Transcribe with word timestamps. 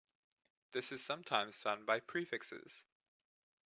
This 0.71 0.91
is 0.91 1.05
sometimes 1.05 1.61
done 1.61 1.85
by 1.85 1.99
prefixes. 1.99 2.85